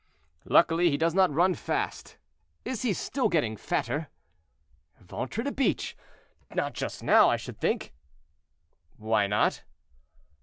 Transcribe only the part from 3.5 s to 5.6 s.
fatter?" "Ventre de